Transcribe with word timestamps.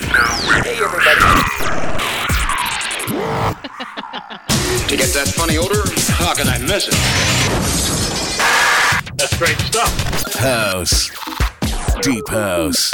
Hey, 0.00 0.78
everybody. 0.82 1.20
To 4.88 4.96
get 4.96 5.08
that 5.14 5.28
funny 5.28 5.56
odor, 5.56 5.82
how 6.14 6.34
can 6.34 6.46
I 6.48 6.58
miss 6.58 6.88
it? 6.88 6.94
That's 9.16 9.36
great 9.38 9.56
stuff. 9.58 10.34
House, 10.34 11.10
Deep 12.02 12.28
House, 12.28 12.92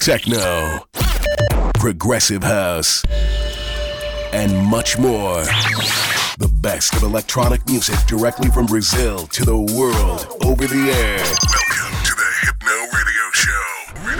Techno, 0.00 0.86
Progressive 1.74 2.42
House, 2.42 3.02
and 4.32 4.56
much 4.66 4.98
more. 4.98 5.42
The 6.38 6.50
best 6.60 6.94
of 6.94 7.02
electronic 7.02 7.66
music 7.66 7.98
directly 8.06 8.48
from 8.48 8.66
Brazil 8.66 9.26
to 9.28 9.44
the 9.44 9.56
world 9.56 10.26
over 10.44 10.66
the 10.66 10.90
air. 10.90 11.91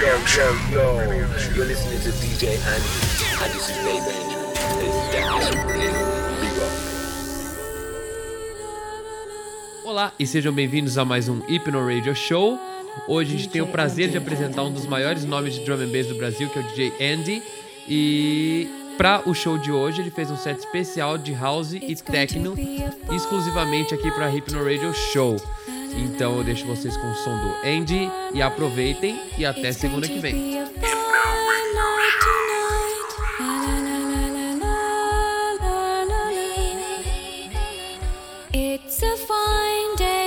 Yo, 0.03 0.09
yo, 0.09 0.19
yo. 0.73 1.15
You're 1.55 1.65
listening 1.65 2.01
to 2.01 2.11
DJ. 2.19 2.59
And 2.59 2.83
this 3.55 3.71
is 3.71 3.77
Dave 3.85 4.03
Andrew. 4.03 4.51
It's 4.83 4.99
Dennis 5.13 5.55
Real. 5.65 5.95
Big 6.41 6.59
up. 6.59 6.75
Olá 9.85 10.13
e 10.19 10.27
sejam 10.27 10.53
bem-vindos 10.53 10.99
a 10.99 11.05
mais 11.05 11.29
um 11.29 11.39
Hypno 11.47 11.87
Radio 11.87 12.17
Show. 12.17 12.59
Hoje 13.07 13.37
a 13.37 13.39
gente 13.39 13.49
tem 13.49 13.63
o 13.63 13.69
prazer 13.69 14.09
de 14.09 14.19
apresentar 14.19 14.65
um 14.65 14.73
dos 14.73 14.87
maiores 14.87 15.25
nomes 15.25 15.55
de 15.55 15.65
drum 15.65 15.77
and 15.77 15.93
bass 15.93 16.09
do 16.09 16.17
Brasil, 16.17 16.51
que 16.51 16.59
é 16.59 16.63
o 16.63 16.65
DJ 16.65 16.93
Andy. 17.01 17.41
E 17.89 18.69
para 18.99 19.23
o 19.25 19.33
show 19.33 19.57
de 19.57 19.71
hoje 19.71 20.01
ele 20.01 20.11
fez 20.11 20.29
um 20.33 20.37
set 20.37 20.59
especial 20.59 21.17
de 21.17 21.33
house 21.33 21.75
e 21.75 21.95
techno 21.95 22.57
exclusivamente 23.09 23.95
aqui 23.95 24.11
para 24.11 24.27
Hypno 24.27 24.65
Radio 24.65 24.93
Show. 25.13 25.37
Então 25.97 26.39
eu 26.39 26.45
deixo 26.45 26.67
vocês 26.67 26.97
com 26.97 27.11
o 27.11 27.15
som 27.15 27.37
do 27.39 27.55
Andy 27.67 28.11
e 28.33 28.43
aproveitem 28.43 29.21
e 29.37 29.45
até 29.45 29.73
segunda 29.73 30.09
que 30.09 30.19
vem. 30.19 30.63
It's 38.55 39.03
a 39.03 39.17
fine 39.17 39.97
day. 39.97 40.23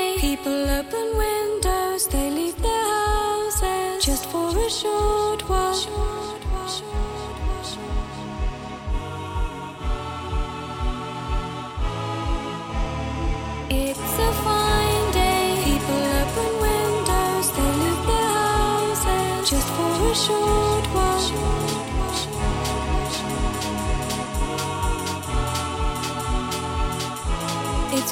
It's 20.18 20.30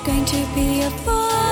going 0.01 0.25
to 0.25 0.45
be 0.53 0.81
a 0.81 0.89
fine 0.89 1.42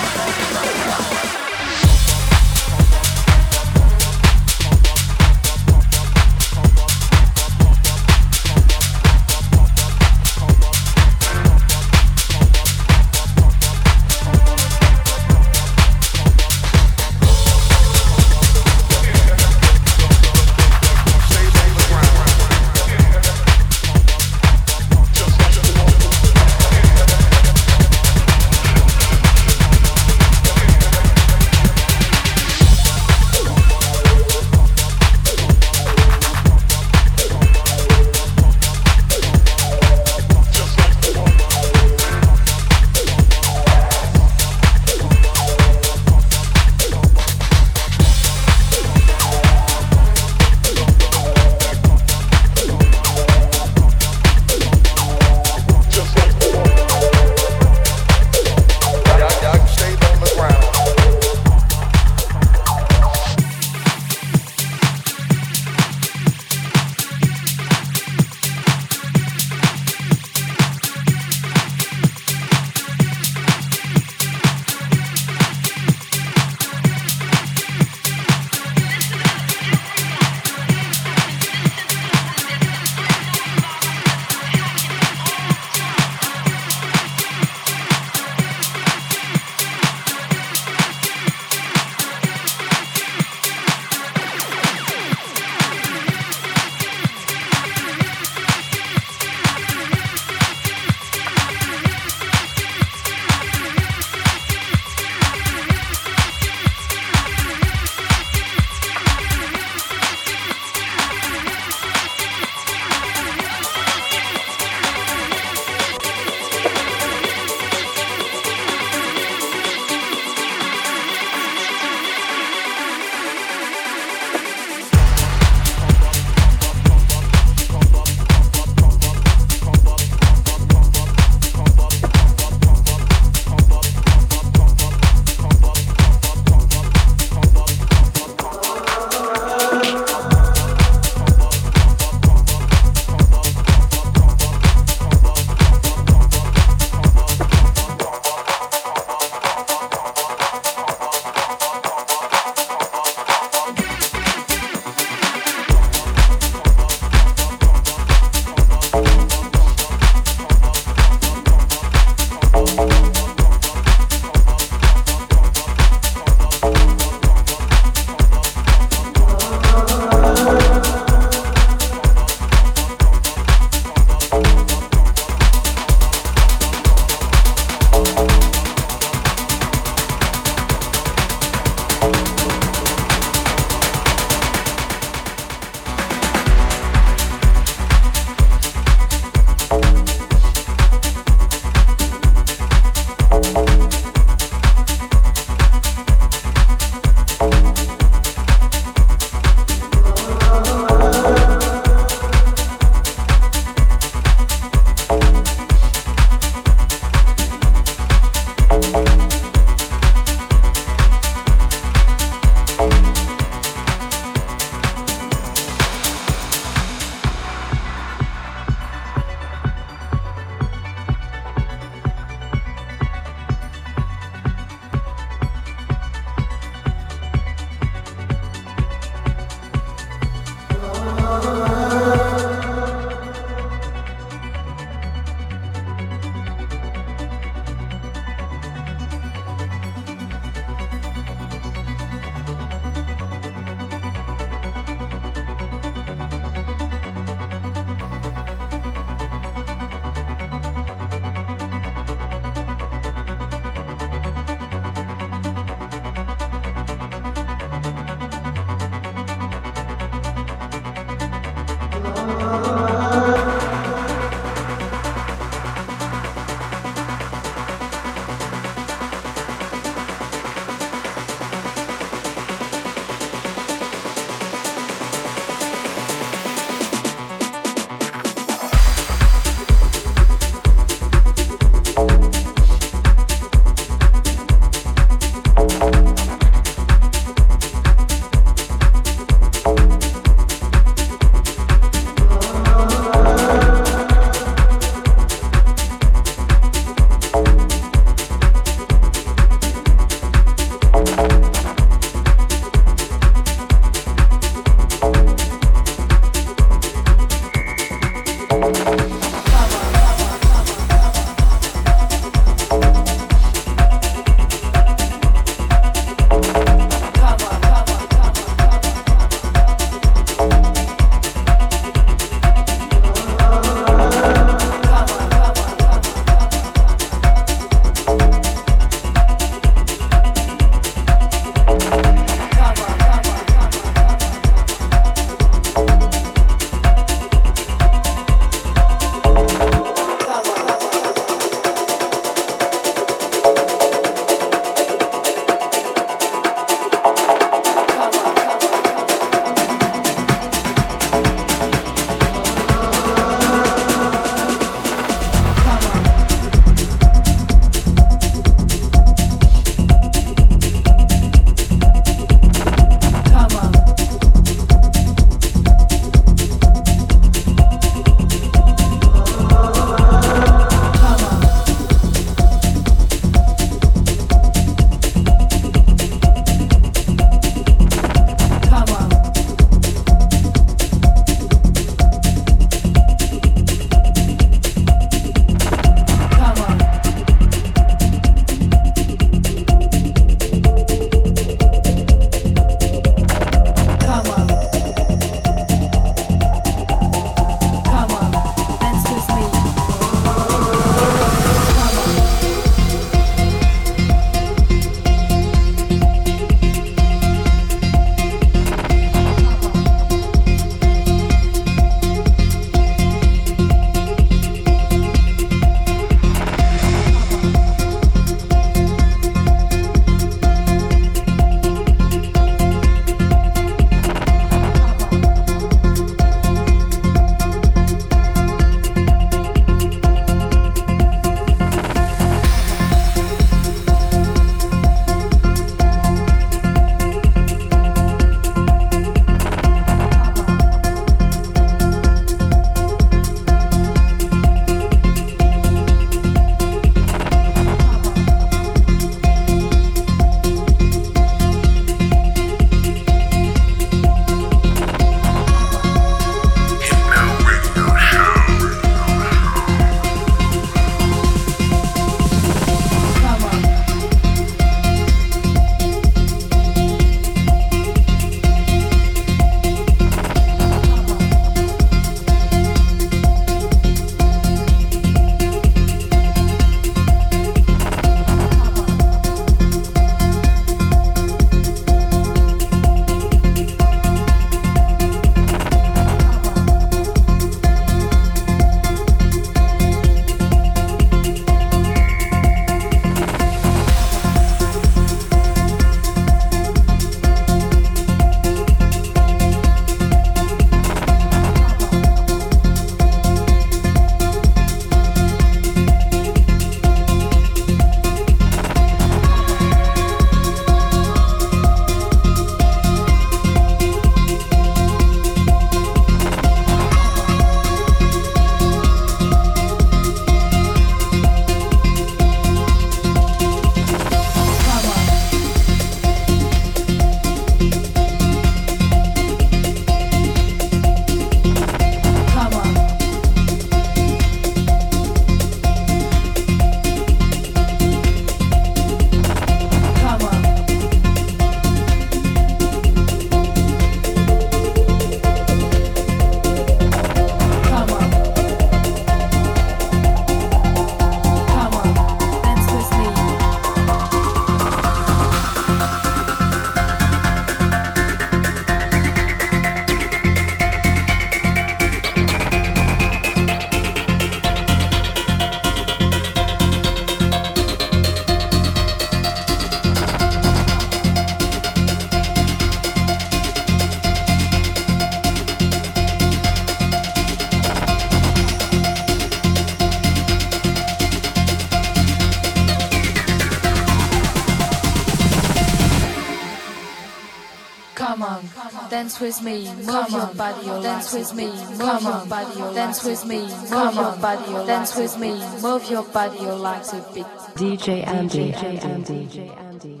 me, 589.44 589.72
move 589.84 590.10
your 590.10 590.26
body, 590.34 590.66
dance 590.82 591.12
with 591.12 591.34
me, 591.34 591.46
move 591.46 592.02
your 592.02 592.26
body, 592.26 592.74
dance 592.74 593.04
with 593.04 593.24
me, 593.26 593.40
move 593.70 593.94
your 593.94 594.16
body, 594.16 594.66
dance 594.66 594.96
with 594.96 595.18
me, 595.18 595.32
move 595.62 595.90
your 595.90 596.02
body, 596.04 596.38
your 596.38 596.54
legs 596.56 596.92
a 596.92 597.00
bit. 597.14 597.26
DJ 597.54 598.06
Andy. 598.06 598.52
DJ 598.52 598.84
Andy. 598.84 599.26
DJ 599.26 599.56
Andy. 599.58 600.00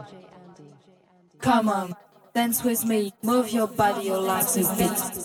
Come 1.40 1.68
on, 1.68 1.94
dance 2.34 2.64
with 2.64 2.84
me, 2.86 3.12
move 3.22 3.50
your 3.50 3.68
body, 3.68 4.06
your 4.06 4.18
legs 4.20 4.56
a 4.56 4.76
bit. 4.76 5.23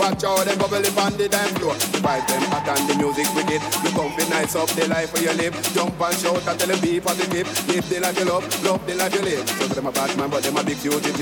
Watch 0.00 0.24
out, 0.24 0.46
them 0.48 0.56
bubble 0.56 0.80
up 0.80 0.96
on 0.96 1.12
the 1.20 1.28
dance 1.28 1.52
floor. 1.60 1.76
The 1.92 2.00
vibe 2.00 2.24
them 2.24 2.40
hot 2.48 2.64
and 2.72 2.88
the 2.88 2.96
music 2.96 3.28
wicked. 3.36 3.60
You 3.84 3.92
come 3.92 4.16
be 4.16 4.24
nice 4.32 4.56
up 4.56 4.72
the 4.72 4.88
life 4.88 5.12
where 5.12 5.28
your 5.28 5.34
live. 5.36 5.52
Jump 5.76 6.00
and 6.00 6.16
shout 6.16 6.40
and 6.40 6.56
tell 6.56 6.68
them 6.72 6.80
be 6.80 7.00
positive. 7.04 7.44
Live 7.68 7.84
the 7.84 8.00
life 8.00 8.16
you 8.16 8.24
love, 8.24 8.48
love 8.64 8.80
the 8.88 8.94
life 8.96 9.12
you 9.12 9.20
live. 9.20 9.44
So 9.44 9.68
them 9.76 9.86
a 9.86 9.92
bad 9.92 10.16
man, 10.16 10.30
but 10.30 10.42
them 10.42 10.56
a 10.56 10.64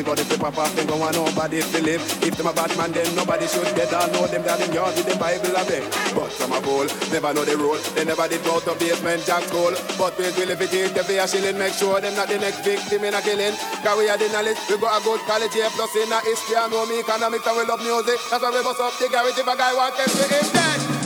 But 0.03 0.21
if 0.21 0.29
they 0.29 0.37
pop 0.37 0.57
off, 0.59 0.75
them 0.77 0.87
go 0.87 0.97
want 0.97 1.17
nobody 1.17 1.61
to 1.61 1.83
live. 1.83 2.03
If 2.23 2.37
them 2.37 2.47
a 2.47 2.53
bad 2.53 2.71
man, 2.79 2.93
then 2.93 3.09
nobody 3.15 3.47
should 3.47 3.69
get 3.75 3.93
all 3.93 4.07
know 4.13 4.27
them 4.27 4.43
that 4.45 4.61
in 4.61 4.73
yard 4.73 4.95
with 4.95 5.07
the 5.07 5.17
Bible 5.19 5.57
a 5.57 5.63
beg. 5.67 5.85
But 6.15 6.31
some 6.33 6.53
a 6.53 6.61
fool, 6.63 6.87
never 7.11 7.35
know 7.35 7.45
the 7.45 7.57
rule. 7.57 7.79
They 7.95 8.05
never 8.05 8.29
did 8.29 8.45
go 8.45 8.61
to 8.61 8.75
Basement 8.79 9.23
Jaxx 9.23 9.49
school. 9.49 9.75
But 9.99 10.19
we 10.19 10.31
will 10.37 10.51
if 10.55 10.61
it 10.61 10.73
is 10.73 10.93
the 10.93 11.03
fear 11.03 11.27
shilling, 11.27 11.59
make 11.59 11.75
sure 11.75 12.01
them 12.01 12.15
not 12.15 12.29
the 12.29 12.39
next 12.39 12.63
victim 12.65 13.05
in 13.05 13.15
a 13.15 13.21
killing. 13.23 13.57
Cause 13.83 13.99
we 13.99 14.09
are 14.09 14.19
the 14.19 14.29
knowledge, 14.31 14.59
we 14.69 14.77
got 14.79 15.01
a 15.01 15.05
good 15.05 15.21
college 15.27 15.55
here, 15.55 15.71
plus 15.75 15.95
in 15.97 16.13
a 16.13 16.21
history 16.21 16.57
and 16.57 16.71
know 16.73 16.87
me 16.87 17.01
economics 17.01 17.47
and 17.47 17.57
we 17.57 17.65
love 17.65 17.83
music. 17.83 18.19
That's 18.31 18.43
why 18.43 18.53
we 18.53 18.63
bust 18.63 18.81
up 18.81 18.95
the 18.99 19.09
garage 19.09 19.39
if 19.39 19.47
a 19.47 19.57
guy 19.57 19.73
want 19.75 19.97
them 19.97 20.09
to 20.09 20.25
him 20.29 20.47
dead. 20.53 20.98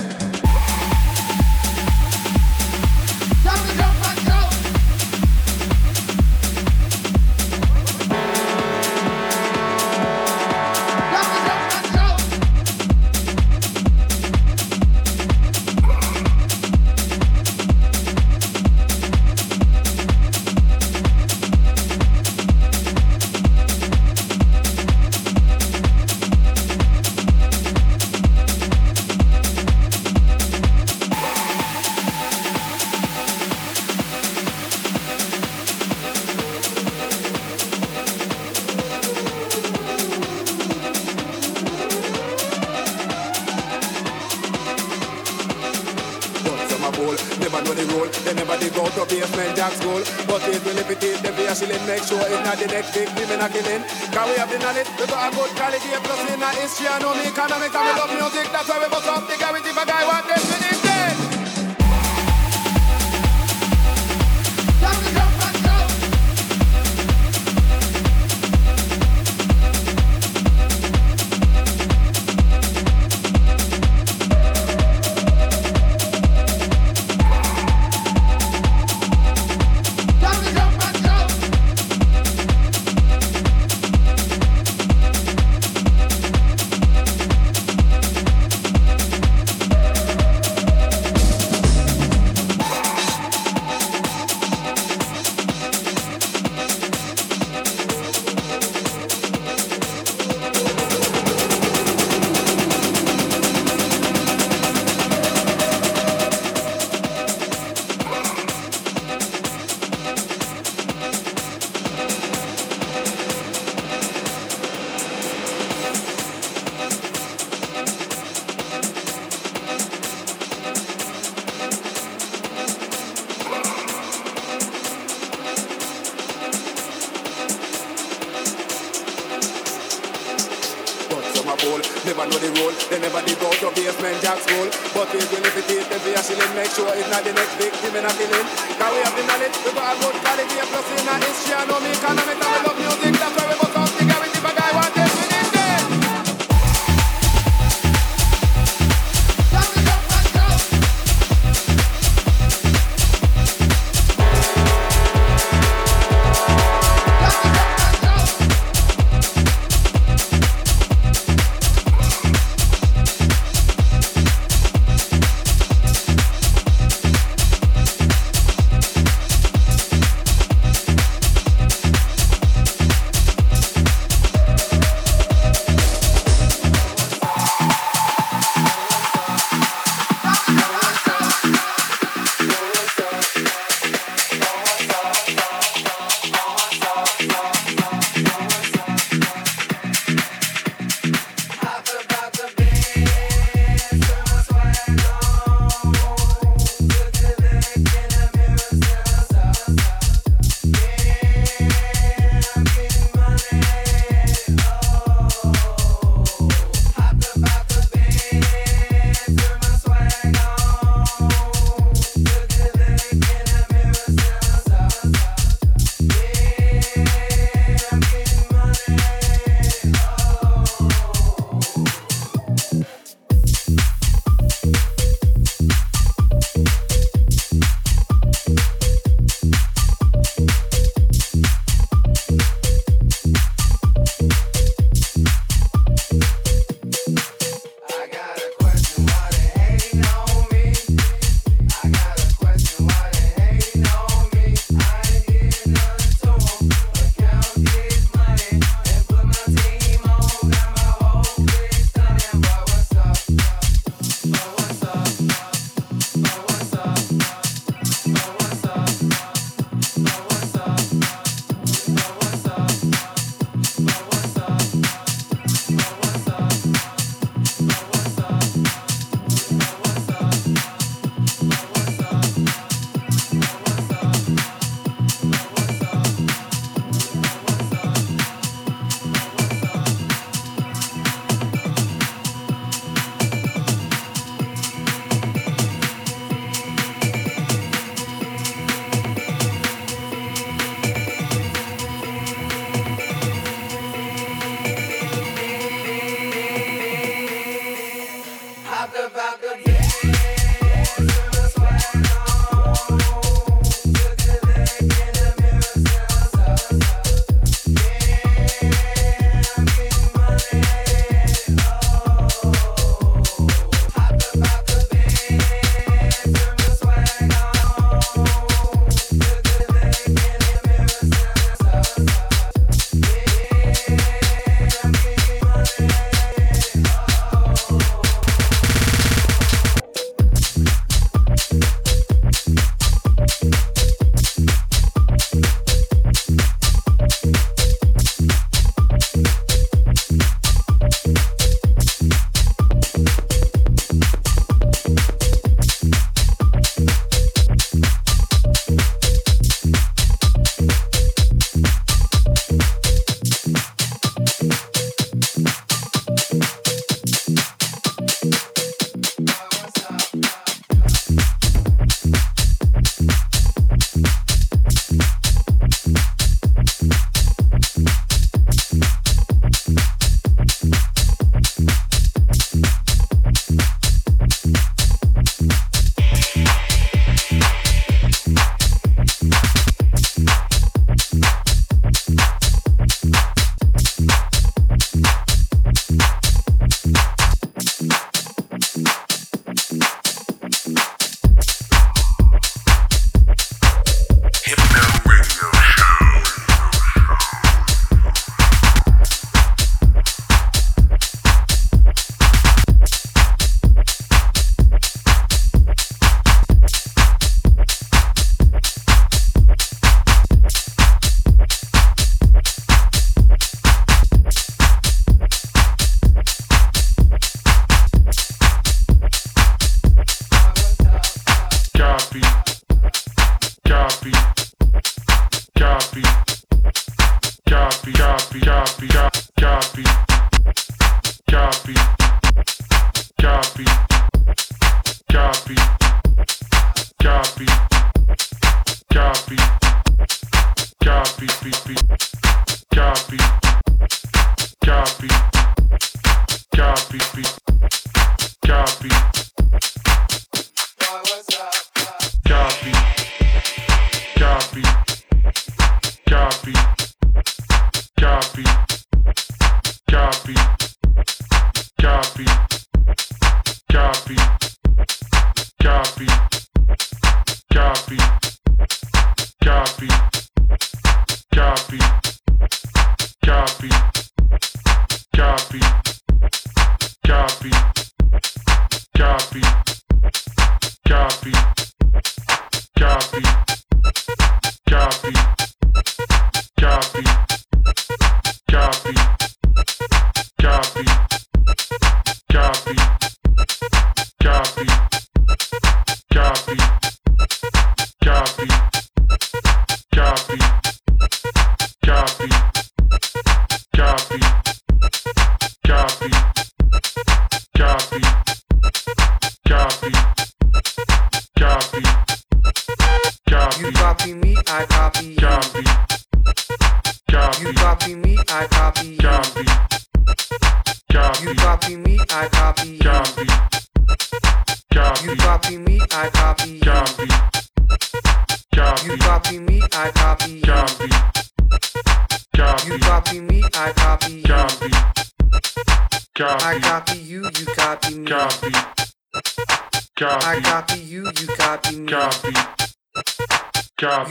Not 137.13 137.25
the 137.25 137.33
next 137.35 137.55
victim 137.57 137.95
in 137.95 138.07
a 138.07 138.09
killing. 138.09 138.62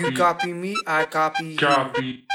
You 0.02 0.12
copy 0.14 0.52
me, 0.52 0.76
I 0.88 1.06
copy. 1.06 1.56
Copy. 1.56 2.26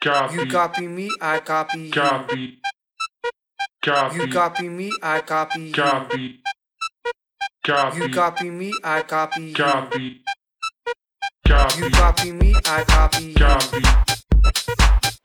Copy. 0.00 0.34
You 0.36 0.46
copy 0.46 0.86
me, 0.86 1.10
I 1.20 1.40
copy. 1.40 1.90
Copy. 1.90 2.60
Copy. 3.82 4.16
You 4.16 4.28
copy 4.28 4.68
me, 4.68 4.92
I 5.02 5.20
copy. 5.20 5.72
Copy. 5.72 6.42
Copy. 7.66 7.98
You 7.98 8.08
copy 8.08 8.50
me, 8.50 8.72
I 8.84 9.02
copy. 9.02 9.52
Copy. 9.52 10.22
Copy. 11.44 11.80
You 11.80 11.90
copy 11.90 12.30
me, 12.30 12.54
I 12.64 12.84
copy. 12.84 13.34
Copy. 13.34 13.82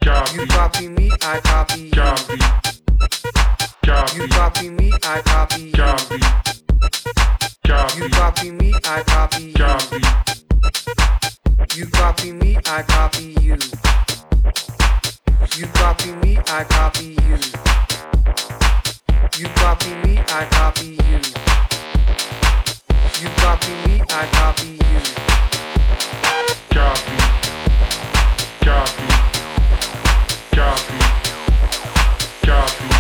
Copy. 0.04 0.36
You 0.36 0.48
copy 0.48 0.88
me, 0.88 1.12
I 1.22 1.40
copy. 1.42 1.92
Copy. 1.92 2.38
Copy. 3.86 4.18
You 4.18 4.28
copy 4.30 4.70
me, 4.70 4.92
I 5.04 5.22
copy. 5.22 5.72
Copy. 5.74 6.20
Copy. 7.68 8.00
You 8.00 8.10
copy 8.10 8.52
me, 8.52 8.74
I 8.84 9.04
copy. 9.04 9.54
Copy. 9.54 10.39
You 11.76 11.86
copy 11.88 12.32
me, 12.32 12.58
I 12.66 12.82
copy 12.84 13.36
you. 13.42 13.58
You 15.58 15.68
copy 15.74 16.12
me, 16.14 16.38
I 16.48 16.64
copy 16.64 17.18
you. 17.28 17.38
You 19.38 19.48
copy 19.56 19.94
me, 20.04 20.20
I 20.28 20.46
copy 20.52 20.88
you. 20.88 21.20
You 23.22 23.30
copy 23.38 23.72
me, 23.88 24.02
I 24.10 24.26
copy 24.32 24.68
you. 24.68 25.02
Copy. 26.72 27.18
Copy. 28.66 29.08
Copy. 30.56 30.98
Copy. 32.46 32.99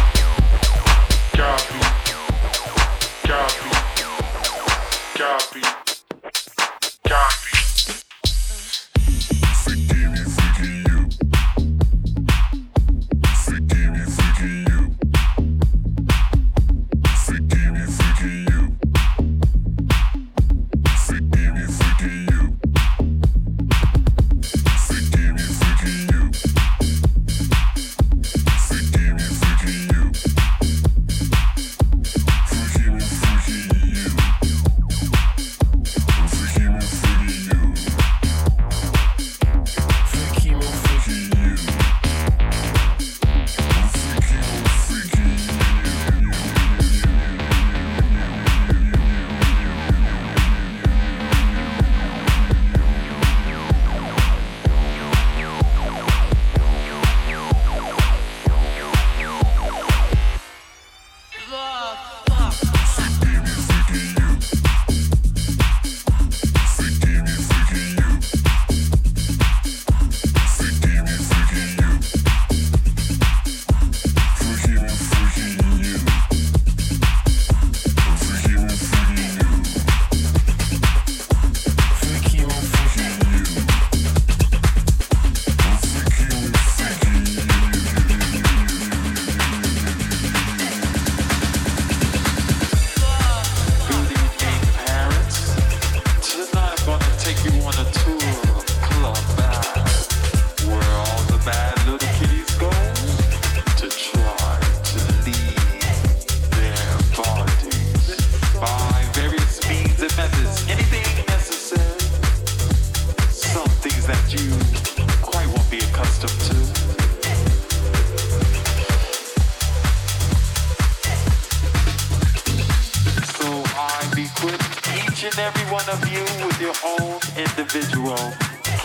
roll 128.09 128.31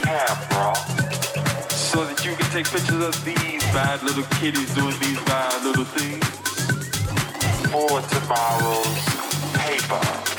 camera 0.03 0.75
so 1.71 2.05
that 2.05 2.23
you 2.27 2.35
can 2.37 2.51
take 2.51 2.67
pictures 2.69 3.03
of 3.03 3.25
these 3.25 3.63
bad 3.73 4.03
little 4.03 4.25
kitties 4.39 4.75
doing 4.75 4.99
these 5.01 5.21
bad 5.25 5.65
little 5.65 5.85
things. 5.85 6.25
For 7.73 8.01
tomorrow's 8.03 9.05
paper. 9.55 10.34